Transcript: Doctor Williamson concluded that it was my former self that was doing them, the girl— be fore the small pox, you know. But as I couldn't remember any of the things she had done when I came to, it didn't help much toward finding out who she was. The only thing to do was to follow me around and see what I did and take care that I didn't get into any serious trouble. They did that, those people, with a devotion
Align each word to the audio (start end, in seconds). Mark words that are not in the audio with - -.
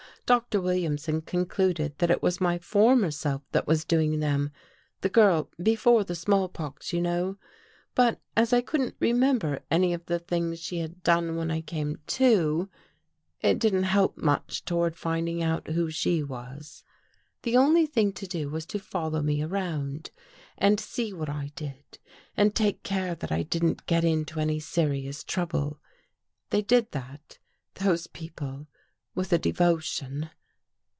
Doctor 0.27 0.61
Williamson 0.61 1.19
concluded 1.23 1.97
that 1.97 2.09
it 2.09 2.23
was 2.23 2.39
my 2.39 2.57
former 2.57 3.11
self 3.11 3.41
that 3.51 3.67
was 3.67 3.83
doing 3.83 4.21
them, 4.21 4.49
the 5.01 5.09
girl— 5.09 5.49
be 5.61 5.75
fore 5.75 6.05
the 6.05 6.15
small 6.15 6.47
pox, 6.47 6.93
you 6.93 7.01
know. 7.01 7.35
But 7.95 8.21
as 8.37 8.53
I 8.53 8.61
couldn't 8.61 8.95
remember 9.01 9.59
any 9.69 9.93
of 9.93 10.05
the 10.05 10.19
things 10.19 10.61
she 10.61 10.79
had 10.79 11.03
done 11.03 11.35
when 11.35 11.51
I 11.51 11.59
came 11.59 11.99
to, 12.07 12.69
it 13.41 13.59
didn't 13.59 13.83
help 13.83 14.15
much 14.17 14.63
toward 14.63 14.95
finding 14.95 15.43
out 15.43 15.67
who 15.71 15.89
she 15.91 16.23
was. 16.23 16.85
The 17.41 17.57
only 17.57 17.85
thing 17.85 18.13
to 18.13 18.25
do 18.25 18.47
was 18.49 18.65
to 18.67 18.79
follow 18.79 19.21
me 19.21 19.43
around 19.43 20.11
and 20.57 20.79
see 20.79 21.11
what 21.11 21.27
I 21.27 21.51
did 21.57 21.99
and 22.37 22.55
take 22.55 22.83
care 22.83 23.15
that 23.15 23.33
I 23.33 23.43
didn't 23.43 23.85
get 23.85 24.05
into 24.05 24.39
any 24.39 24.61
serious 24.61 25.25
trouble. 25.25 25.81
They 26.51 26.61
did 26.61 26.91
that, 26.93 27.37
those 27.75 28.07
people, 28.07 28.67
with 29.13 29.33
a 29.33 29.37
devotion 29.39 30.29